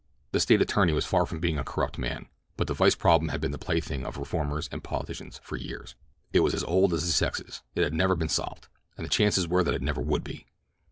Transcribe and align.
The 0.31 0.39
State 0.39 0.63
attorney 0.63 0.93
was 0.93 1.05
far 1.05 1.27
from 1.27 1.39
being 1.39 1.59
a 1.59 1.63
corrupt 1.63 1.99
man; 1.99 2.25
but 2.57 2.65
the 2.65 2.73
vice 2.73 2.95
problem 2.95 3.29
had 3.29 3.39
been 3.39 3.51
the 3.51 3.59
plaything 3.59 4.03
of 4.03 4.17
reformers 4.17 4.67
and 4.71 4.83
politicians 4.83 5.39
for 5.43 5.57
years; 5.57 5.93
it 6.33 6.39
was 6.39 6.55
as 6.55 6.63
old 6.63 6.95
as 6.95 7.05
the 7.05 7.11
sexes; 7.11 7.61
it 7.75 7.93
never 7.93 8.15
had 8.15 8.19
been 8.21 8.27
solved, 8.27 8.67
and 8.97 9.05
the 9.05 9.09
chances 9.11 9.47
were 9.47 9.63
that 9.63 9.75
it 9.75 9.83
never 9.83 10.01
would 10.01 10.23
be. 10.23 10.47